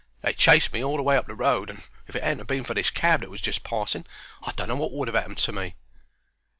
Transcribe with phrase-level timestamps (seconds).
[0.21, 2.63] They chased me all the way up the road, and if it 'adn't ha' been
[2.63, 4.03] for this cab that was just passing
[4.41, 5.75] I don't know wot would 'ave 'appened to me."